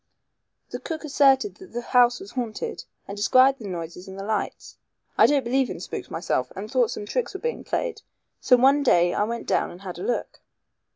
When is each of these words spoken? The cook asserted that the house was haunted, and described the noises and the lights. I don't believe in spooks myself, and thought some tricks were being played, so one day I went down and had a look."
The 0.71 0.79
cook 0.79 1.03
asserted 1.03 1.57
that 1.57 1.73
the 1.73 1.81
house 1.81 2.19
was 2.19 2.31
haunted, 2.31 2.85
and 3.07 3.15
described 3.15 3.59
the 3.59 3.67
noises 3.67 4.07
and 4.07 4.17
the 4.17 4.23
lights. 4.23 4.77
I 5.15 5.27
don't 5.27 5.43
believe 5.43 5.69
in 5.69 5.79
spooks 5.79 6.09
myself, 6.09 6.51
and 6.55 6.71
thought 6.71 6.89
some 6.89 7.05
tricks 7.05 7.35
were 7.35 7.39
being 7.39 7.63
played, 7.63 8.01
so 8.39 8.57
one 8.57 8.81
day 8.81 9.13
I 9.13 9.23
went 9.25 9.45
down 9.45 9.69
and 9.69 9.81
had 9.81 9.99
a 9.99 10.03
look." 10.03 10.39